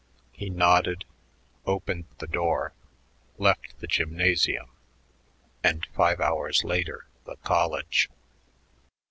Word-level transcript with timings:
He 0.31 0.49
nodded, 0.49 1.05
opened 1.63 2.05
the 2.17 2.25
door, 2.25 2.73
left 3.37 3.79
the 3.81 3.85
gymnasium 3.85 4.71
and 5.63 5.85
five 5.95 6.19
hours 6.19 6.63
later 6.63 7.05
the 7.25 7.35
college. 7.43 8.09